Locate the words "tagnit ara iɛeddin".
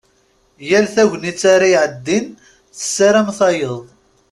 0.95-2.25